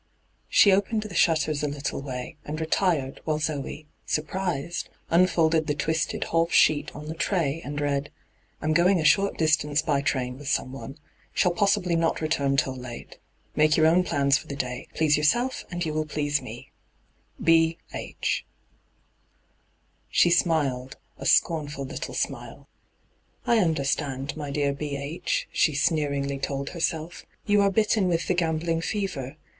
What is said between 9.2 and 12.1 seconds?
distance by train with someone. Shall possibly